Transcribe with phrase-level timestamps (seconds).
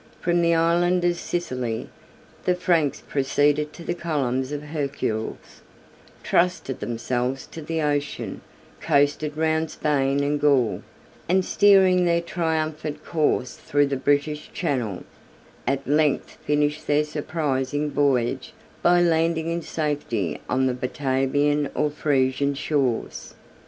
[0.19, 1.87] From the island of Sicily
[2.45, 5.61] the Franks proceeded to the columns of Hercules,
[6.23, 8.41] trusted themselves to the ocean,
[8.79, 10.81] coasted round Spain and Gaul,
[11.29, 15.03] and steering their triumphant course through the British Channel,
[15.67, 22.55] at length finished their surprising voyage, by landing in safety on the Batavian or Frisian
[22.55, 23.35] shores.